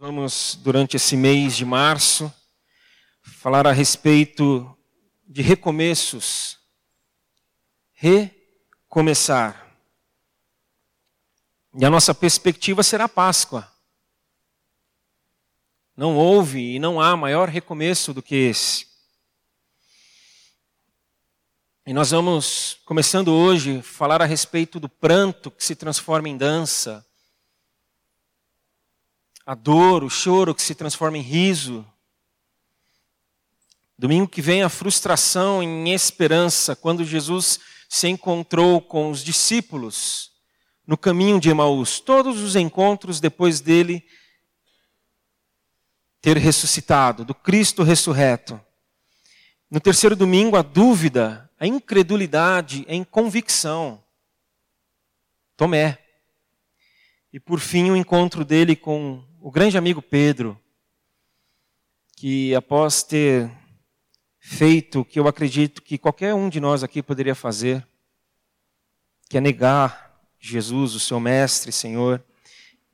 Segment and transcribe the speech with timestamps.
[0.00, 2.32] Vamos, durante esse mês de março,
[3.20, 4.72] falar a respeito
[5.26, 6.56] de recomeços.
[7.94, 9.76] Recomeçar.
[11.74, 13.68] E a nossa perspectiva será Páscoa.
[15.96, 18.86] Não houve e não há maior recomeço do que esse.
[21.84, 27.04] E nós vamos, começando hoje, falar a respeito do pranto que se transforma em dança
[29.48, 31.82] a dor, o choro que se transforma em riso.
[33.98, 40.32] Domingo que vem a frustração em esperança, quando Jesus se encontrou com os discípulos
[40.86, 41.98] no caminho de Emaús.
[41.98, 44.06] Todos os encontros depois dele
[46.20, 48.60] ter ressuscitado, do Cristo ressurreto.
[49.70, 54.04] No terceiro domingo, a dúvida, a incredulidade, a inconvicção.
[55.56, 56.07] Tomé.
[57.32, 60.58] E por fim, o encontro dele com o grande amigo Pedro,
[62.16, 63.50] que após ter
[64.38, 67.86] feito o que eu acredito que qualquer um de nós aqui poderia fazer,
[69.28, 72.24] que é negar Jesus, o seu mestre, Senhor,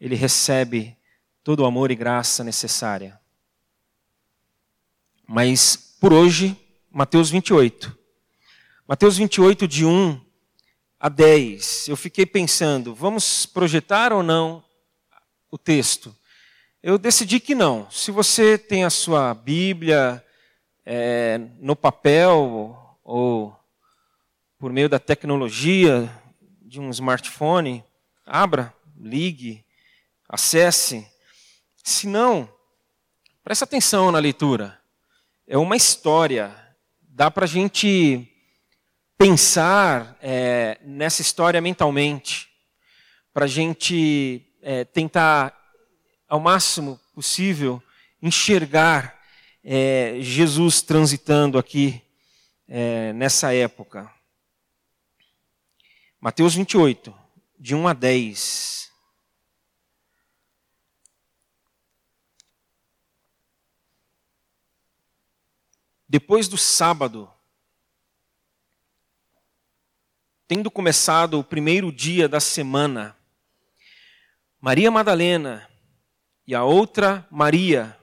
[0.00, 0.96] ele recebe
[1.42, 3.20] todo o amor e graça necessária.
[5.26, 6.56] Mas por hoje,
[6.90, 7.96] Mateus 28.
[8.86, 10.23] Mateus 28, de 1
[11.04, 11.88] a 10.
[11.88, 14.64] Eu fiquei pensando, vamos projetar ou não
[15.50, 16.16] o texto?
[16.82, 17.86] Eu decidi que não.
[17.90, 20.24] Se você tem a sua Bíblia
[20.82, 23.54] é, no papel ou
[24.58, 26.10] por meio da tecnologia
[26.62, 27.84] de um smartphone,
[28.24, 29.62] abra, ligue,
[30.26, 31.06] acesse.
[31.84, 32.48] Se não,
[33.42, 34.80] preste atenção na leitura.
[35.46, 36.56] É uma história.
[37.02, 38.26] Dá para a gente
[39.16, 42.48] pensar é, nessa história mentalmente,
[43.32, 45.58] para a gente é, tentar
[46.28, 47.82] ao máximo possível,
[48.20, 49.20] enxergar
[49.62, 52.02] é, Jesus transitando aqui
[52.68, 54.10] é, nessa época.
[56.20, 57.14] Mateus 28,
[57.58, 58.90] de 1 a 10.
[66.08, 67.33] Depois do sábado,
[70.46, 73.16] tendo começado o primeiro dia da semana,
[74.60, 75.68] Maria Madalena
[76.46, 77.98] e a outra Maria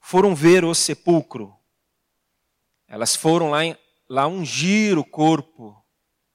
[0.00, 1.54] foram ver o sepulcro.
[2.88, 3.60] Elas foram lá,
[4.08, 5.76] lá ungir o corpo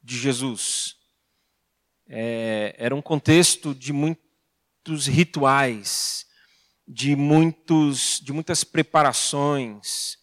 [0.03, 0.95] de Jesus.
[2.07, 6.27] É, era um contexto de muitos rituais,
[6.87, 10.17] de, muitos, de muitas preparações,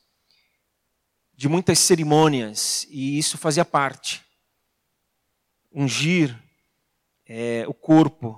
[1.35, 4.28] de muitas cerimônias, e isso fazia parte.
[5.81, 6.37] Ungir
[7.25, 8.37] é, o corpo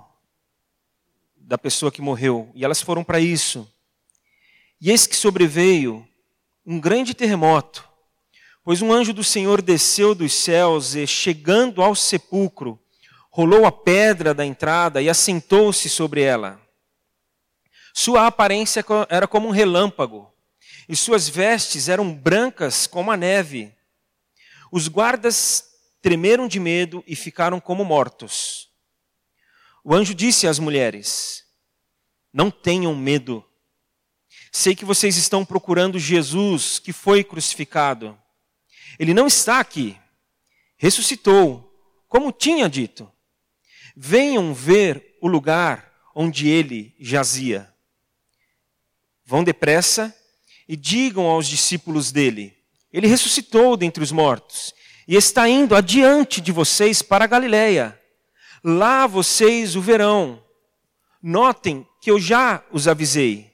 [1.35, 2.51] da pessoa que morreu.
[2.53, 3.67] E elas foram para isso.
[4.79, 6.07] E eis que sobreveio
[6.63, 7.89] um grande terremoto,
[8.63, 12.79] pois um anjo do Senhor desceu dos céus e, chegando ao sepulcro,
[13.31, 16.61] rolou a pedra da entrada e assentou-se sobre ela.
[17.91, 20.31] Sua aparência era como um relâmpago,
[20.87, 23.73] e suas vestes eram brancas como a neve.
[24.71, 25.70] Os guardas
[26.01, 28.69] tremeram de medo e ficaram como mortos.
[29.83, 31.45] O anjo disse às mulheres:
[32.33, 33.45] Não tenham medo.
[34.51, 38.17] Sei que vocês estão procurando Jesus que foi crucificado.
[38.99, 39.97] Ele não está aqui.
[40.77, 41.71] Ressuscitou,
[42.07, 43.09] como tinha dito.
[43.95, 47.71] Venham ver o lugar onde ele jazia.
[49.23, 50.15] Vão depressa
[50.67, 52.57] e digam aos discípulos dele:
[52.91, 54.73] Ele ressuscitou dentre os mortos
[55.11, 57.99] e está indo adiante de vocês para a Galiléia
[58.63, 60.41] Lá vocês o verão.
[61.21, 63.51] Notem que eu já os avisei.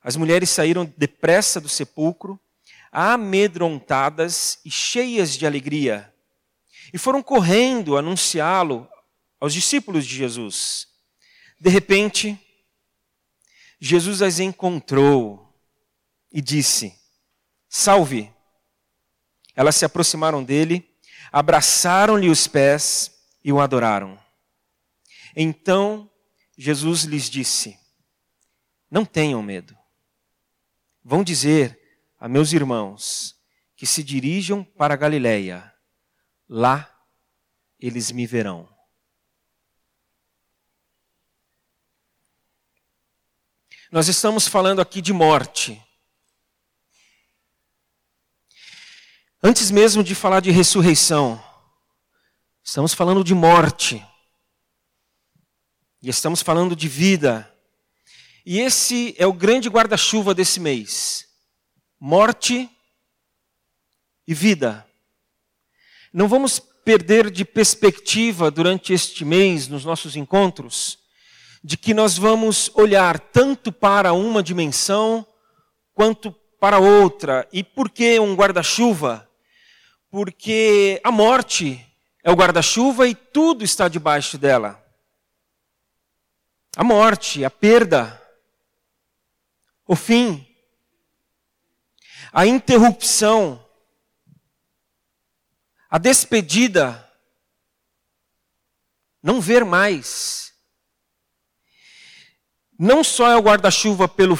[0.00, 2.40] As mulheres saíram depressa do sepulcro,
[2.90, 6.14] amedrontadas e cheias de alegria,
[6.92, 8.88] e foram correndo anunciá-lo
[9.38, 10.88] aos discípulos de Jesus.
[11.60, 12.38] De repente,
[13.78, 15.52] Jesus as encontrou
[16.32, 16.94] e disse:
[17.68, 18.37] Salve!
[19.58, 20.88] Elas se aproximaram dele,
[21.32, 23.10] abraçaram-lhe os pés
[23.42, 24.16] e o adoraram.
[25.34, 26.08] Então
[26.56, 27.76] Jesus lhes disse:
[28.88, 29.76] Não tenham medo.
[31.02, 31.76] Vão dizer
[32.20, 33.34] a meus irmãos
[33.74, 35.74] que se dirijam para Galiléia.
[36.48, 36.88] Lá
[37.80, 38.68] eles me verão.
[43.90, 45.84] Nós estamos falando aqui de morte.
[49.42, 51.42] Antes mesmo de falar de ressurreição,
[52.68, 54.06] Estamos falando de morte.
[56.02, 57.50] E estamos falando de vida.
[58.44, 61.26] E esse é o grande guarda-chuva desse mês:
[61.98, 62.68] morte
[64.26, 64.86] e vida.
[66.12, 70.98] Não vamos perder de perspectiva durante este mês, nos nossos encontros,
[71.64, 75.26] de que nós vamos olhar tanto para uma dimensão
[75.94, 77.48] quanto para outra.
[77.50, 79.27] E por que um guarda-chuva?
[80.10, 81.84] Porque a morte
[82.22, 84.82] é o guarda-chuva e tudo está debaixo dela.
[86.76, 88.22] A morte, a perda,
[89.86, 90.46] o fim,
[92.32, 93.64] a interrupção,
[95.90, 97.04] a despedida,
[99.22, 100.54] não ver mais.
[102.78, 104.36] Não só é o guarda-chuva pelo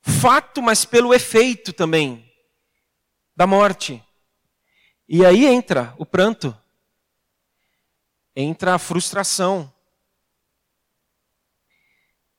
[0.00, 2.32] fato, mas pelo efeito também
[3.36, 4.02] da morte.
[5.08, 6.54] E aí entra o pranto,
[8.36, 9.72] entra a frustração,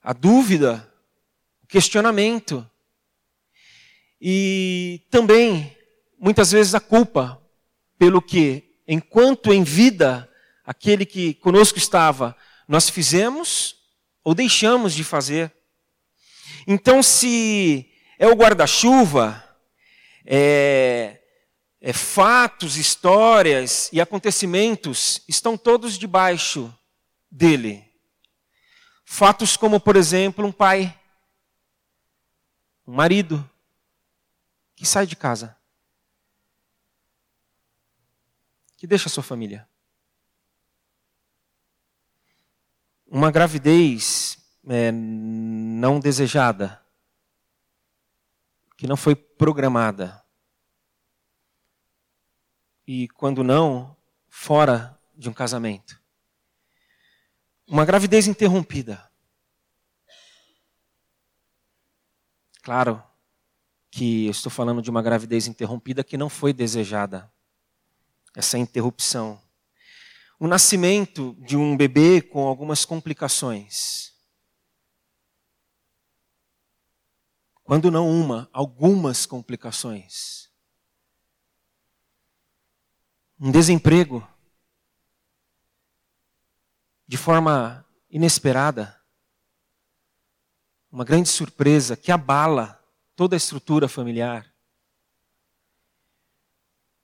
[0.04, 0.94] a dúvida,
[1.68, 2.70] questionamento.
[4.22, 5.76] E também,
[6.20, 7.42] muitas vezes, a culpa
[7.98, 10.30] pelo que, enquanto em vida,
[10.64, 12.36] aquele que conosco estava,
[12.68, 13.78] nós fizemos
[14.24, 15.52] ou deixamos de fazer.
[16.68, 19.44] Então, se é o guarda-chuva,
[20.24, 21.19] é,
[21.82, 26.74] é, fatos, histórias e acontecimentos estão todos debaixo
[27.32, 27.86] dele.
[29.06, 30.96] Fatos como, por exemplo, um pai
[32.90, 33.48] um marido
[34.76, 35.56] que sai de casa,
[38.76, 39.70] que deixa a sua família.
[43.06, 46.84] Uma gravidez é, não desejada,
[48.76, 50.20] que não foi programada.
[52.92, 53.96] E quando não,
[54.30, 56.02] fora de um casamento.
[57.68, 59.12] Uma gravidez interrompida.
[62.64, 63.04] Claro
[63.92, 67.32] que eu estou falando de uma gravidez interrompida que não foi desejada.
[68.36, 69.40] Essa interrupção.
[70.40, 74.16] O nascimento de um bebê com algumas complicações.
[77.62, 80.49] Quando não uma, algumas complicações.
[83.40, 84.28] Um desemprego
[87.08, 89.00] de forma inesperada
[90.92, 92.84] uma grande surpresa que abala
[93.16, 94.52] toda a estrutura familiar.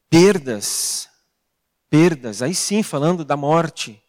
[0.09, 1.09] Perdas,
[1.89, 4.01] perdas, aí sim falando da morte,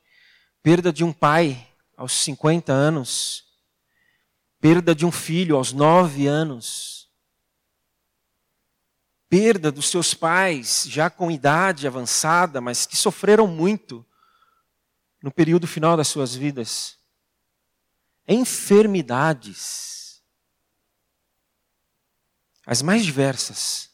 [0.62, 3.44] perda de um pai aos 50 anos,
[4.60, 6.95] perda de um filho aos 9 anos,
[9.28, 14.04] perda dos seus pais já com idade avançada, mas que sofreram muito
[15.22, 16.96] no período final das suas vidas
[18.28, 20.22] enfermidades,
[22.66, 23.90] as mais diversas.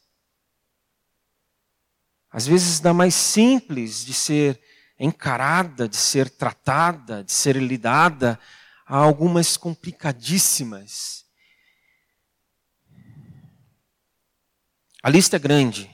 [2.31, 4.59] Às vezes, da mais simples de ser
[4.99, 8.41] encarada, de ser tratada, de ser lidada,
[8.87, 11.27] a algumas complicadíssimas.
[15.03, 15.91] A lista é grande.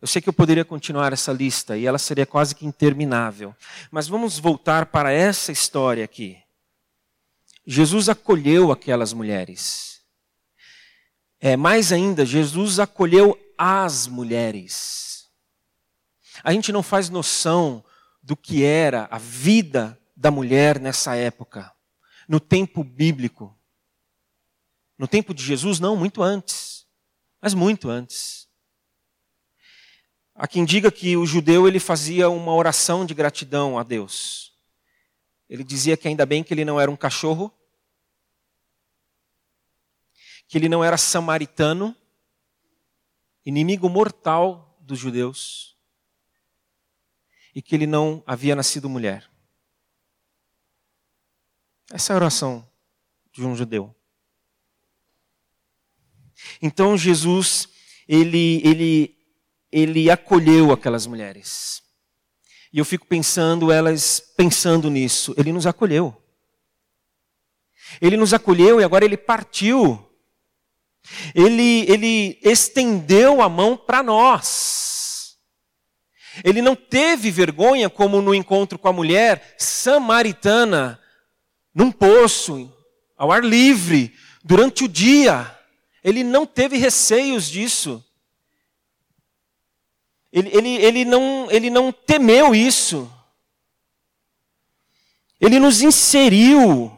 [0.00, 3.54] Eu sei que eu poderia continuar essa lista e ela seria quase que interminável.
[3.88, 6.36] Mas vamos voltar para essa história aqui.
[7.64, 10.02] Jesus acolheu aquelas mulheres.
[11.38, 15.30] É, mais ainda, Jesus acolheu as mulheres.
[16.42, 17.84] A gente não faz noção
[18.20, 21.72] do que era a vida da mulher nessa época,
[22.28, 23.56] no tempo bíblico.
[24.98, 26.71] No tempo de Jesus, não, muito antes,
[27.42, 28.48] mas muito antes.
[30.32, 34.56] Há quem diga que o judeu ele fazia uma oração de gratidão a Deus.
[35.48, 37.52] Ele dizia que ainda bem que ele não era um cachorro,
[40.46, 41.96] que ele não era samaritano,
[43.44, 45.76] inimigo mortal dos judeus,
[47.54, 49.28] e que ele não havia nascido mulher.
[51.90, 52.66] Essa é a oração
[53.32, 53.94] de um judeu.
[56.62, 57.68] Então Jesus,
[58.08, 59.16] ele, ele,
[59.70, 61.82] ele acolheu aquelas mulheres.
[62.72, 65.34] E eu fico pensando, elas pensando nisso.
[65.36, 66.16] Ele nos acolheu.
[68.00, 70.08] Ele nos acolheu e agora ele partiu.
[71.34, 75.36] Ele, ele estendeu a mão para nós.
[76.42, 80.98] Ele não teve vergonha, como no encontro com a mulher samaritana,
[81.74, 82.72] num poço,
[83.18, 85.58] ao ar livre, durante o dia.
[86.02, 88.04] Ele não teve receios disso.
[90.32, 93.12] Ele, ele, ele, não, ele não temeu isso.
[95.40, 96.96] Ele nos inseriu.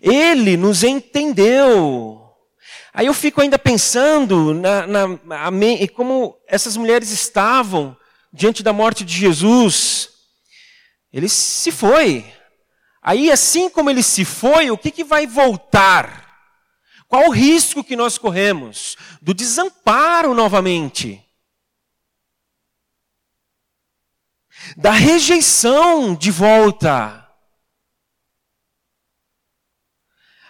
[0.00, 2.22] Ele nos entendeu.
[2.94, 7.96] Aí eu fico ainda pensando na, na, na, como essas mulheres estavam
[8.32, 10.10] diante da morte de Jesus.
[11.12, 12.24] Ele se foi.
[13.02, 16.21] Aí, assim como ele se foi, o que, que vai voltar?
[17.12, 18.96] Qual o risco que nós corremos?
[19.20, 21.22] Do desamparo novamente.
[24.78, 27.30] Da rejeição de volta.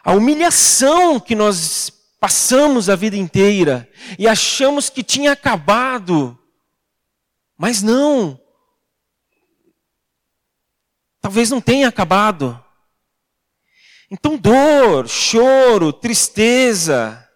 [0.04, 1.90] A humilhação que nós
[2.20, 6.38] passamos a vida inteira e achamos que tinha acabado.
[7.58, 8.40] Mas não.
[11.20, 12.61] Talvez não tenha acabado.
[14.14, 17.26] Então, dor, choro, tristeza.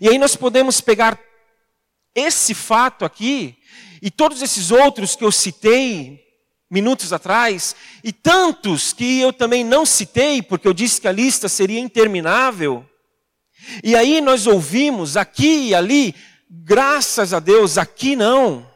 [0.00, 1.20] E aí nós podemos pegar
[2.14, 3.58] esse fato aqui
[4.00, 6.26] e todos esses outros que eu citei
[6.70, 11.46] minutos atrás, e tantos que eu também não citei, porque eu disse que a lista
[11.46, 12.88] seria interminável.
[13.84, 16.14] E aí nós ouvimos aqui e ali,
[16.48, 18.70] graças a Deus, aqui não.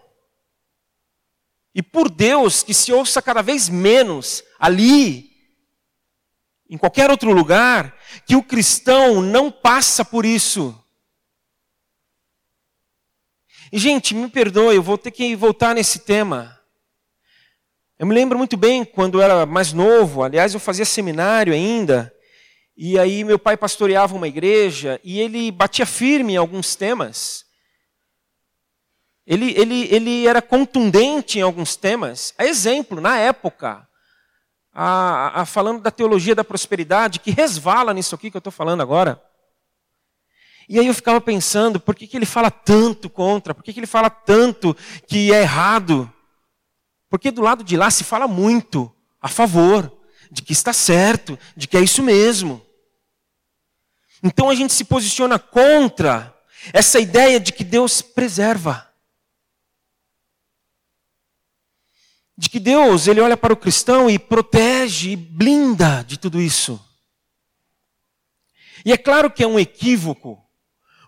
[1.75, 5.32] E por Deus que se ouça cada vez menos ali,
[6.69, 10.79] em qualquer outro lugar, que o cristão não passa por isso.
[13.73, 16.59] E gente, me perdoe, eu vou ter que voltar nesse tema.
[17.99, 22.13] Eu me lembro muito bem quando eu era mais novo, aliás, eu fazia seminário ainda,
[22.77, 27.45] e aí meu pai pastoreava uma igreja e ele batia firme em alguns temas.
[29.27, 32.35] Ele, ele, ele era contundente em alguns temas.
[32.37, 33.87] A exemplo, na época,
[34.73, 38.81] a, a, falando da teologia da prosperidade, que resvala nisso aqui que eu estou falando
[38.81, 39.23] agora.
[40.69, 43.55] E aí eu ficava pensando, por que, que ele fala tanto contra?
[43.55, 44.77] Por que, que ele fala tanto
[45.07, 46.11] que é errado?
[47.11, 49.93] Porque do lado de lá se fala muito a favor,
[50.31, 52.65] de que está certo, de que é isso mesmo.
[54.23, 56.35] Então a gente se posiciona contra
[56.73, 58.92] essa ideia de que Deus preserva.
[62.43, 66.85] De que Deus, ele olha para o cristão e protege e blinda de tudo isso.
[68.85, 70.45] E é claro que é um equívoco,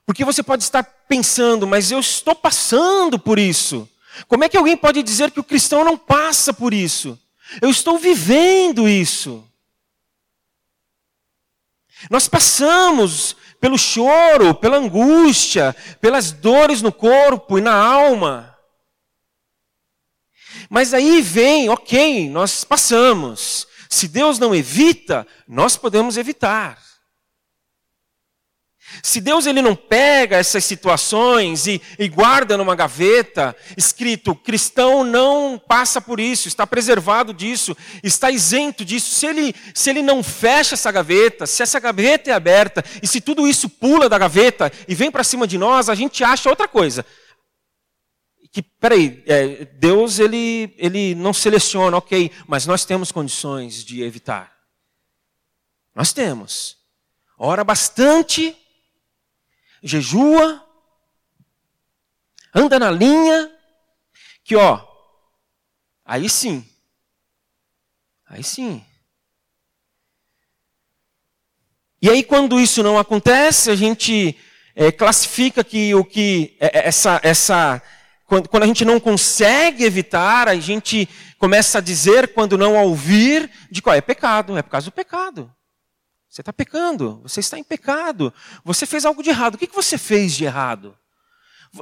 [0.06, 3.88] porque você pode estar pensando, mas eu estou passando por isso.
[4.28, 7.18] Como é que alguém pode dizer que o cristão não passa por isso?
[7.60, 9.44] Eu estou vivendo isso.
[12.08, 18.53] Nós passamos pelo choro, pela angústia, pelas dores no corpo e na alma.
[20.68, 23.66] Mas aí vem, ok, nós passamos.
[23.88, 26.84] Se Deus não evita, nós podemos evitar.
[29.02, 35.60] Se Deus ele não pega essas situações e, e, guarda numa gaveta, escrito, cristão não
[35.68, 39.14] passa por isso, está preservado disso, está isento disso.
[39.14, 43.20] Se ele, se ele não fecha essa gaveta, se essa gaveta é aberta, e se
[43.20, 46.68] tudo isso pula da gaveta e vem para cima de nós, a gente acha outra
[46.68, 47.04] coisa.
[48.54, 54.56] Que, peraí, é, Deus ele, ele não seleciona, ok, mas nós temos condições de evitar.
[55.92, 56.78] Nós temos.
[57.36, 58.56] Ora bastante
[59.82, 60.64] jejua,
[62.54, 63.52] anda na linha,
[64.44, 64.86] que ó,
[66.04, 66.64] aí sim,
[68.24, 68.86] aí sim.
[72.00, 74.38] E aí quando isso não acontece, a gente
[74.76, 77.82] é, classifica que o que é, é, essa essa
[78.26, 82.82] quando, quando a gente não consegue evitar, a gente começa a dizer quando não a
[82.82, 85.54] ouvir de qual é pecado, é por causa do pecado.
[86.28, 88.32] Você está pecando, você está em pecado,
[88.64, 89.54] você fez algo de errado.
[89.54, 90.98] O que você fez de errado?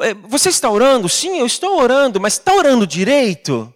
[0.00, 1.08] É, você está orando?
[1.08, 3.72] Sim, eu estou orando, mas está orando direito?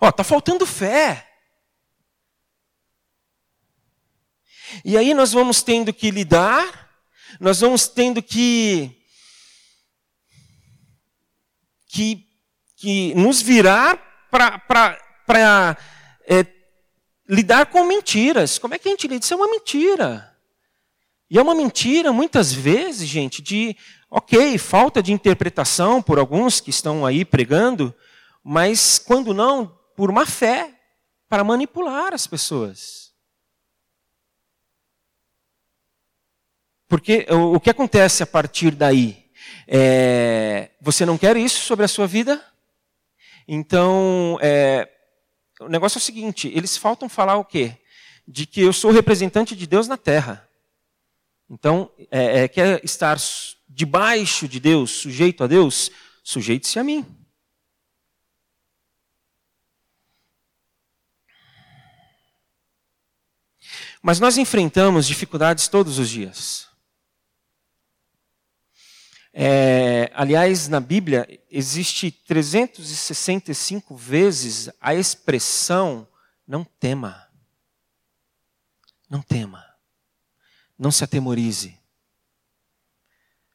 [0.00, 1.26] Ó, está faltando fé.
[4.84, 6.85] E aí nós vamos tendo que lidar,
[7.40, 8.96] nós vamos tendo que
[11.88, 12.26] que,
[12.76, 13.96] que nos virar
[14.30, 15.78] para
[16.28, 16.46] é,
[17.28, 18.58] lidar com mentiras.
[18.58, 19.24] Como é que a gente lida?
[19.24, 20.36] Isso é uma mentira.
[21.30, 23.76] E é uma mentira, muitas vezes, gente, de,
[24.10, 27.92] ok, falta de interpretação por alguns que estão aí pregando,
[28.44, 30.72] mas quando não, por má fé,
[31.28, 33.05] para manipular as pessoas.
[36.88, 39.26] Porque o que acontece a partir daí?
[39.66, 42.44] É, você não quer isso sobre a sua vida?
[43.48, 44.88] Então, é,
[45.60, 47.76] o negócio é o seguinte: eles faltam falar o quê?
[48.26, 50.48] De que eu sou representante de Deus na terra.
[51.48, 53.18] Então, é, é, quer estar
[53.68, 55.90] debaixo de Deus, sujeito a Deus?
[56.22, 57.04] Sujeite-se a mim.
[64.02, 66.68] Mas nós enfrentamos dificuldades todos os dias.
[69.38, 76.08] É, aliás, na Bíblia existe 365 vezes a expressão
[76.48, 77.28] não tema.
[79.10, 79.62] Não tema.
[80.78, 81.78] Não se atemorize.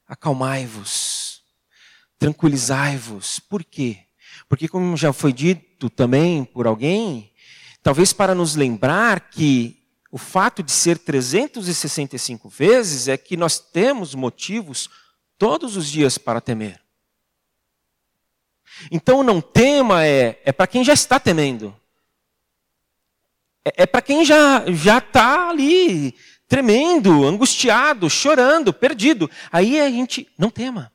[0.08, 1.42] Acalmai-vos.
[2.20, 3.40] Tranquilizai-vos.
[3.40, 4.06] Por quê?
[4.48, 7.34] Porque, como já foi dito também por alguém,
[7.82, 14.14] talvez para nos lembrar que o fato de ser 365 vezes é que nós temos
[14.14, 14.88] motivos
[15.42, 16.80] todos os dias para temer.
[18.92, 21.76] Então, não tema é, é para quem já está temendo.
[23.66, 26.16] É, é para quem já já está ali
[26.48, 29.28] tremendo, angustiado, chorando, perdido.
[29.52, 30.94] Aí a gente não tema.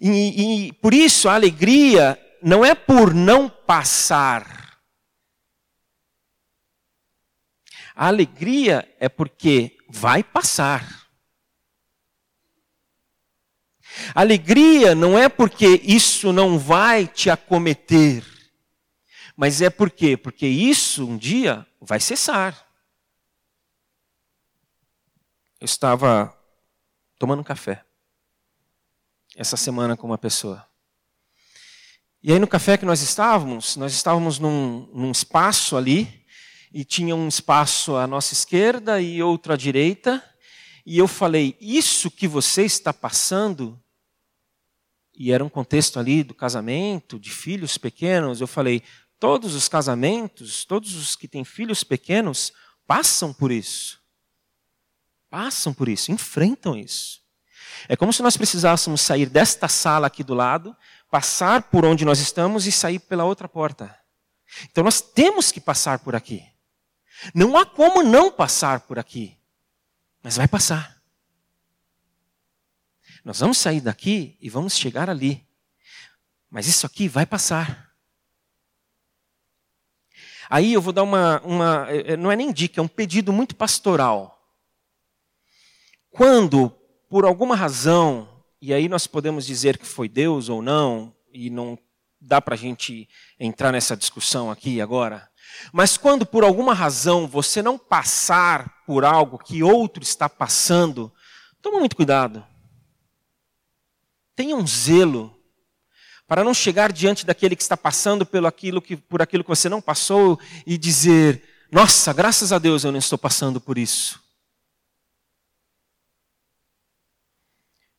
[0.00, 4.59] E, e por isso a alegria não é por não passar.
[8.00, 11.06] A alegria é porque vai passar.
[14.14, 18.24] Alegria não é porque isso não vai te acometer,
[19.36, 22.66] mas é porque porque isso um dia vai cessar.
[25.60, 26.34] Eu estava
[27.18, 27.84] tomando café
[29.36, 30.66] essa semana com uma pessoa.
[32.22, 36.19] E aí no café que nós estávamos, nós estávamos num, num espaço ali,
[36.72, 40.24] e tinha um espaço à nossa esquerda e outro à direita,
[40.86, 43.80] e eu falei, isso que você está passando,
[45.14, 48.82] e era um contexto ali do casamento, de filhos pequenos, eu falei,
[49.18, 52.52] todos os casamentos, todos os que têm filhos pequenos,
[52.86, 54.00] passam por isso.
[55.28, 57.20] Passam por isso, enfrentam isso.
[57.88, 60.76] É como se nós precisássemos sair desta sala aqui do lado,
[61.10, 63.96] passar por onde nós estamos e sair pela outra porta.
[64.70, 66.49] Então nós temos que passar por aqui.
[67.34, 69.36] Não há como não passar por aqui,
[70.22, 71.00] mas vai passar.
[73.24, 75.46] Nós vamos sair daqui e vamos chegar ali,
[76.50, 77.90] mas isso aqui vai passar.
[80.48, 83.54] Aí eu vou dar uma, uma eh, não é nem dica, é um pedido muito
[83.54, 84.36] pastoral.
[86.10, 86.70] Quando
[87.08, 88.28] por alguma razão,
[88.60, 91.78] e aí nós podemos dizer que foi Deus ou não, e não
[92.20, 95.29] dá para a gente entrar nessa discussão aqui agora,
[95.72, 101.12] mas quando por alguma razão você não passar por algo que outro está passando,
[101.62, 102.44] toma muito cuidado.
[104.34, 105.36] Tenha um zelo
[106.26, 109.68] para não chegar diante daquele que está passando pelo aquilo que, por aquilo que você
[109.68, 114.20] não passou e dizer: Nossa, graças a Deus eu não estou passando por isso.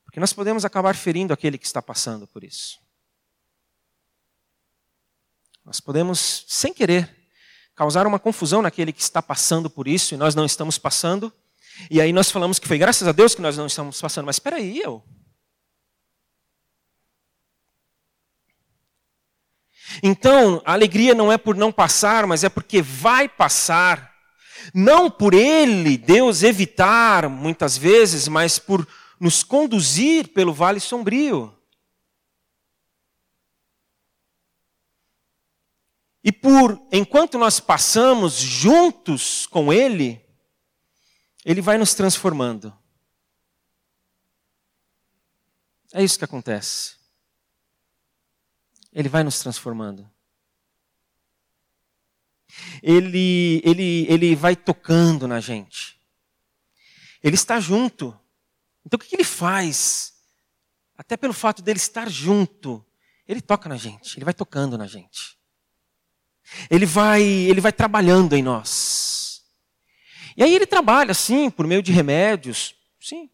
[0.05, 2.79] Porque nós podemos acabar ferindo aquele que está passando por isso.
[5.63, 7.20] Nós podemos, sem querer,
[7.75, 11.31] causar uma confusão naquele que está passando por isso e nós não estamos passando.
[11.89, 14.25] E aí nós falamos que foi graças a Deus que nós não estamos passando.
[14.25, 15.03] Mas espera aí, eu.
[20.01, 24.11] Então, a alegria não é por não passar, mas é porque vai passar.
[24.73, 28.87] Não por ele, Deus, evitar muitas vezes, mas por
[29.19, 31.53] nos conduzir pelo vale sombrio.
[36.23, 40.23] E por enquanto nós passamos juntos com ele,
[41.43, 42.75] ele vai nos transformando.
[45.93, 46.95] É isso que acontece.
[48.93, 50.09] Ele vai nos transformando.
[52.83, 55.99] Ele, ele, ele vai tocando na gente.
[57.23, 58.17] Ele está junto.
[58.85, 60.13] Então o que ele faz?
[60.97, 62.85] Até pelo fato dele estar junto,
[63.27, 65.40] ele toca na gente, ele vai tocando na gente.
[66.69, 69.43] Ele vai, ele vai trabalhando em nós.
[70.35, 73.29] E aí ele trabalha, sim, por meio de remédios, sim,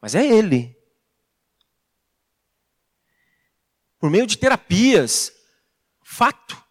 [0.00, 0.76] mas é ele.
[3.98, 5.32] Por meio de terapias,
[6.02, 6.62] fato.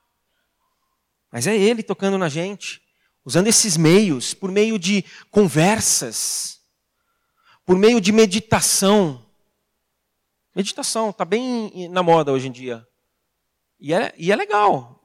[1.31, 2.81] Mas é ele tocando na gente,
[3.25, 6.57] usando esses meios, por meio de conversas
[7.67, 9.25] por meio de meditação.
[10.55, 12.87] Meditação está bem na moda hoje em dia.
[13.77, 15.03] E é, e é legal.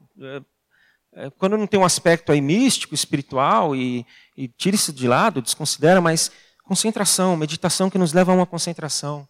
[1.15, 5.43] É, quando não tem um aspecto aí místico, espiritual, e, e tira isso de lado,
[5.43, 6.31] desconsidera, mas
[6.65, 9.29] concentração, meditação que nos leva a uma concentração.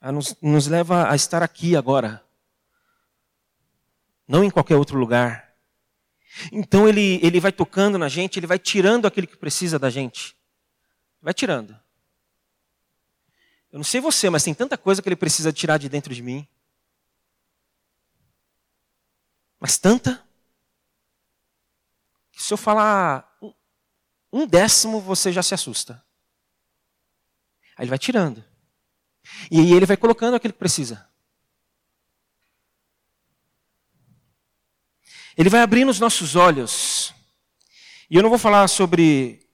[0.00, 2.22] A nos, nos leva a estar aqui agora.
[4.28, 5.54] Não em qualquer outro lugar.
[6.52, 10.36] Então ele, ele vai tocando na gente, ele vai tirando aquilo que precisa da gente.
[11.22, 11.78] Vai tirando.
[13.72, 16.22] Eu não sei você, mas tem tanta coisa que ele precisa tirar de dentro de
[16.22, 16.46] mim.
[19.58, 20.23] Mas tanta.
[22.36, 23.38] Se eu falar
[24.32, 26.04] um décimo, você já se assusta.
[27.76, 28.44] Aí ele vai tirando.
[29.50, 31.08] E aí ele vai colocando aquilo que precisa.
[35.36, 37.12] Ele vai abrindo os nossos olhos.
[38.08, 39.48] E eu não vou falar sobre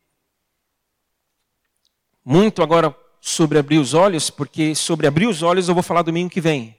[2.25, 6.31] muito agora sobre abrir os olhos, porque sobre abrir os olhos eu vou falar domingo
[6.31, 6.77] que vem.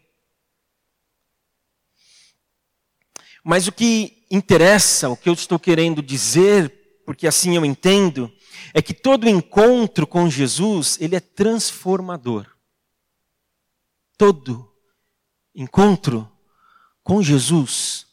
[3.44, 8.32] Mas o que interessa, o que eu estou querendo dizer, porque assim eu entendo,
[8.74, 12.48] é que todo encontro com Jesus, ele é transformador.
[14.18, 14.72] Todo
[15.54, 16.32] encontro
[17.04, 18.08] com Jesus,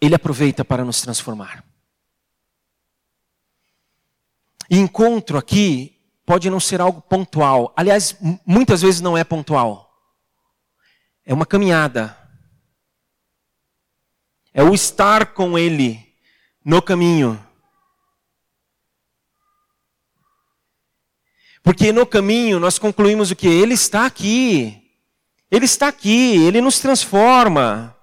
[0.00, 1.64] ele aproveita para nos transformar.
[4.68, 7.72] E encontro aqui pode não ser algo pontual.
[7.76, 9.92] Aliás, muitas vezes não é pontual.
[11.24, 12.16] É uma caminhada.
[14.54, 15.98] É o estar com Ele
[16.64, 17.42] no caminho.
[21.62, 23.46] Porque no caminho nós concluímos o que?
[23.46, 24.82] Ele está aqui.
[25.50, 27.94] Ele está aqui, ele nos transforma.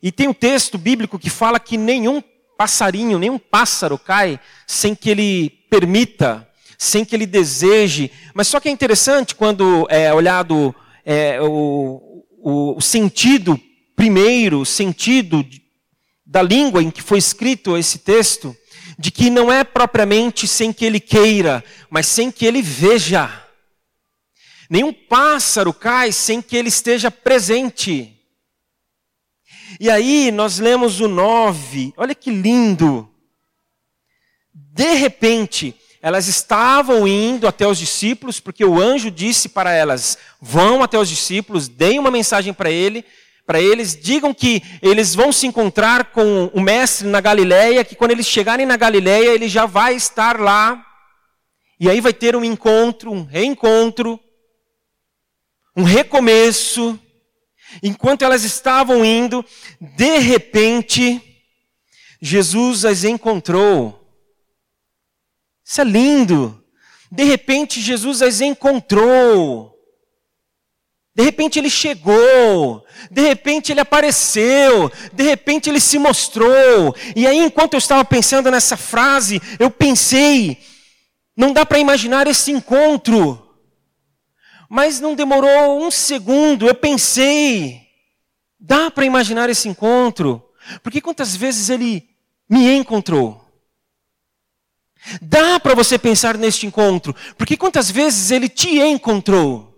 [0.00, 2.22] E tem um texto bíblico que fala que nenhum
[2.56, 8.08] passarinho, nenhum pássaro cai sem que ele permita, sem que ele deseje.
[8.32, 10.72] Mas só que é interessante quando é olhado
[11.04, 13.60] é, o, o, o sentido
[14.04, 15.46] primeiro, sentido
[16.26, 18.54] da língua em que foi escrito esse texto,
[18.98, 23.30] de que não é propriamente sem que ele queira, mas sem que ele veja.
[24.68, 28.14] Nenhum pássaro cai sem que ele esteja presente.
[29.80, 33.08] E aí nós lemos o 9, olha que lindo.
[34.52, 40.82] De repente, elas estavam indo até os discípulos, porque o anjo disse para elas: vão
[40.82, 43.02] até os discípulos, deem uma mensagem para ele,
[43.46, 48.12] para eles, digam que eles vão se encontrar com o mestre na Galileia, que quando
[48.12, 50.84] eles chegarem na Galileia, ele já vai estar lá.
[51.78, 54.18] E aí vai ter um encontro, um reencontro,
[55.76, 56.98] um recomeço.
[57.82, 59.44] Enquanto elas estavam indo,
[59.80, 61.20] de repente,
[62.22, 64.00] Jesus as encontrou.
[65.62, 66.64] Isso é lindo.
[67.10, 69.73] De repente, Jesus as encontrou.
[71.14, 76.94] De repente ele chegou, de repente ele apareceu, de repente ele se mostrou.
[77.14, 80.58] E aí, enquanto eu estava pensando nessa frase, eu pensei,
[81.36, 83.40] não dá para imaginar esse encontro.
[84.68, 87.82] Mas não demorou um segundo, eu pensei,
[88.58, 90.42] dá para imaginar esse encontro?
[90.82, 92.08] Porque quantas vezes ele
[92.50, 93.40] me encontrou?
[95.22, 99.73] Dá para você pensar neste encontro, porque quantas vezes ele te encontrou?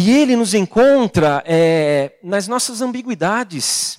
[0.00, 3.98] E ele nos encontra é, nas nossas ambiguidades,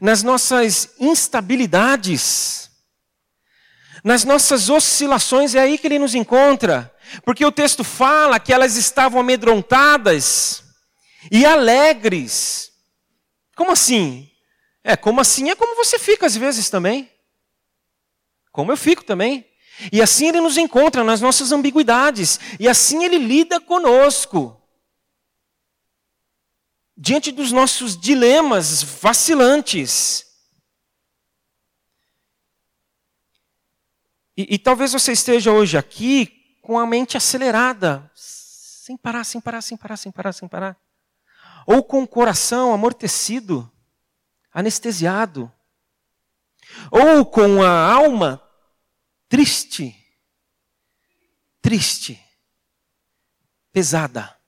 [0.00, 2.70] nas nossas instabilidades,
[4.02, 6.90] nas nossas oscilações, é aí que ele nos encontra.
[7.22, 10.64] Porque o texto fala que elas estavam amedrontadas
[11.30, 12.72] e alegres.
[13.54, 14.30] Como assim?
[14.82, 17.12] É, como assim é como você fica às vezes também.
[18.50, 19.46] Como eu fico também.
[19.92, 22.38] E assim ele nos encontra nas nossas ambiguidades.
[22.58, 24.60] E assim ele lida conosco.
[26.96, 30.24] Diante dos nossos dilemas vacilantes.
[34.36, 39.62] E, e, talvez você esteja hoje aqui com a mente acelerada, sem parar, sem parar,
[39.62, 40.76] sem parar, sem parar, sem parar.
[41.66, 43.70] Ou com o coração amortecido,
[44.52, 45.52] anestesiado.
[46.90, 48.43] Ou com a alma
[49.34, 49.92] triste,
[51.60, 52.24] triste,
[53.72, 54.38] pesada,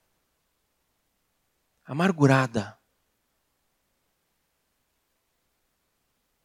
[1.84, 2.78] amargurada,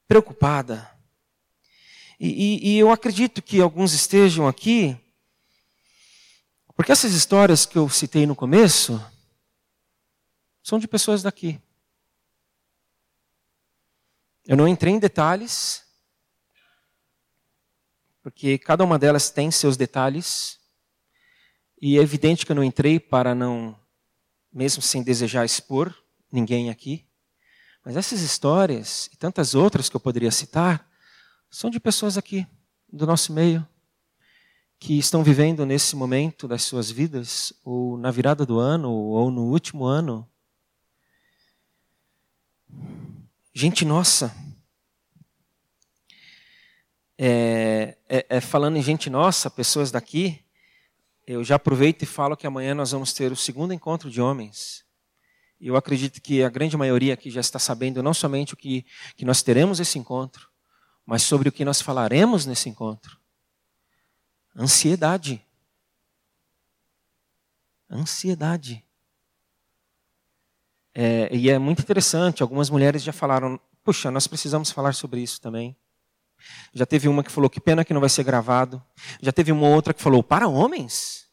[0.07, 0.91] preocupada.
[2.19, 4.97] E, e, e, eu acredito que alguns estejam aqui,
[6.75, 8.99] porque essas histórias que eu citei no começo
[10.63, 11.61] são de pessoas daqui.
[14.47, 15.90] Eu não entrei em detalhes,
[18.21, 20.59] porque cada uma delas tem seus detalhes,
[21.81, 23.77] e é evidente que eu não entrei para não,
[24.53, 25.95] mesmo sem desejar expor
[26.31, 27.05] ninguém aqui,
[27.83, 30.87] mas essas histórias e tantas outras que eu poderia citar
[31.49, 32.45] são de pessoas aqui,
[32.91, 33.67] do nosso meio,
[34.79, 39.43] que estão vivendo nesse momento das suas vidas, ou na virada do ano, ou no
[39.43, 40.27] último ano.
[43.53, 44.33] Gente nossa,
[47.17, 47.50] é,
[48.31, 50.41] é, falando em gente nossa, pessoas daqui,
[51.27, 54.85] eu já aproveito e falo que amanhã nós vamos ter o segundo encontro de homens.
[55.59, 58.85] E eu acredito que a grande maioria aqui já está sabendo não somente o que,
[59.17, 60.47] que nós teremos esse encontro,
[61.05, 63.19] mas sobre o que nós falaremos nesse encontro.
[64.55, 65.45] Ansiedade.
[67.89, 68.81] Ansiedade.
[70.95, 75.41] É, e é muito interessante, algumas mulheres já falaram, puxa, nós precisamos falar sobre isso
[75.41, 75.75] também.
[76.73, 78.83] Já teve uma que falou, que pena que não vai ser gravado.
[79.21, 81.27] Já teve uma outra que falou, para homens?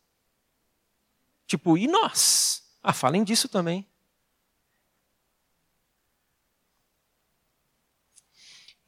[1.47, 2.63] Tipo, e nós?
[2.83, 3.87] Ah, falem disso também.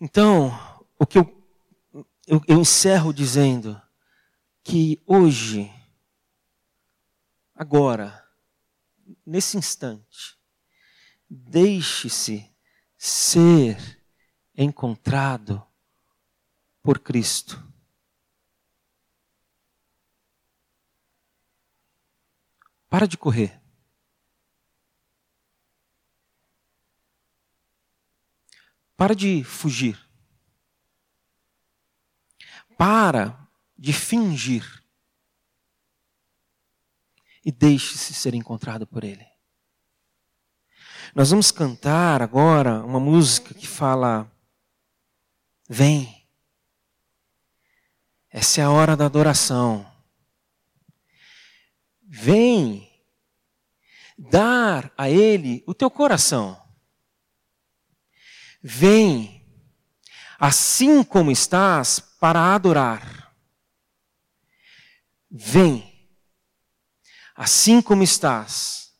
[0.00, 0.50] Então,
[0.98, 1.46] o que eu,
[2.26, 3.80] eu, eu encerro dizendo
[4.62, 5.70] que hoje,
[7.54, 8.26] agora,
[9.26, 10.38] nesse instante,
[11.28, 12.50] deixe-se
[12.96, 14.02] ser
[14.56, 15.66] encontrado
[16.82, 17.62] por Cristo.
[22.88, 23.60] Para de correr.
[28.96, 29.98] Para de fugir.
[32.76, 34.84] Para de fingir.
[37.44, 39.26] E deixe-se ser encontrado por Ele.
[41.14, 44.30] Nós vamos cantar agora uma música que fala:
[45.68, 46.19] Vem.
[48.30, 49.90] Essa é a hora da adoração.
[52.02, 52.88] Vem
[54.16, 56.60] dar a Ele o teu coração.
[58.62, 59.44] Vem,
[60.38, 63.34] assim como estás, para adorar.
[65.28, 66.08] Vem,
[67.34, 68.94] assim como estás,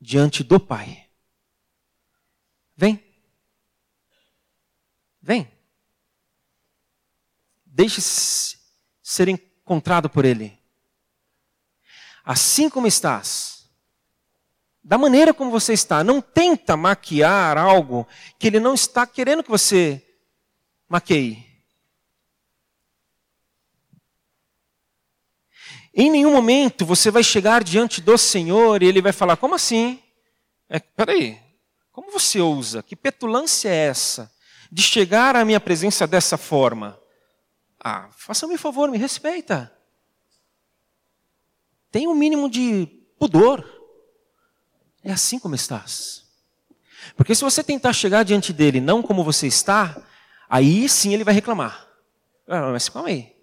[0.00, 1.08] diante do Pai.
[2.74, 3.00] Vem.
[5.20, 5.52] Vem.
[7.64, 8.61] Deixe-se
[9.12, 10.58] ser encontrado por Ele.
[12.24, 13.68] Assim como estás,
[14.82, 18.06] da maneira como você está, não tenta maquiar algo
[18.38, 20.02] que Ele não está querendo que você
[20.88, 21.46] maqueie.
[25.94, 30.02] Em nenhum momento você vai chegar diante do Senhor e Ele vai falar: Como assim?
[30.68, 31.38] É, peraí,
[31.90, 32.82] como você ousa?
[32.82, 34.32] Que petulância é essa
[34.70, 37.01] de chegar à minha presença dessa forma?
[37.84, 39.76] Ah, faça-me um favor, me respeita.
[41.90, 42.86] Tem um mínimo de
[43.18, 43.68] pudor.
[45.02, 46.24] É assim como estás.
[47.16, 50.00] Porque se você tentar chegar diante dele não como você está,
[50.48, 51.88] aí sim ele vai reclamar.
[52.46, 53.34] Ah, mas calma aí.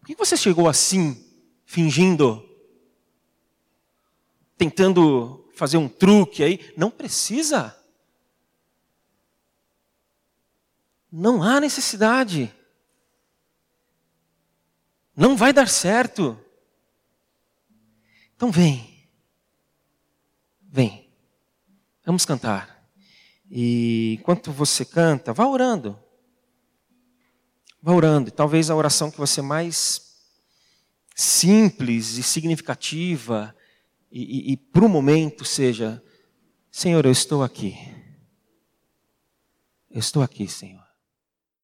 [0.00, 1.26] Por que você chegou assim,
[1.64, 2.46] fingindo?
[4.58, 6.74] Tentando fazer um truque aí?
[6.76, 7.74] Não precisa.
[11.10, 12.54] Não há necessidade.
[15.18, 16.38] Não vai dar certo.
[18.36, 19.10] Então vem.
[20.62, 21.12] Vem.
[22.06, 22.88] Vamos cantar.
[23.50, 25.98] E enquanto você canta, vá orando.
[27.82, 28.30] Vá orando.
[28.30, 30.22] Talvez a oração que você mais
[31.16, 33.52] simples e significativa
[34.12, 36.00] e, e, e para o momento seja:
[36.70, 37.76] Senhor, eu estou aqui.
[39.90, 40.87] Eu estou aqui, Senhor.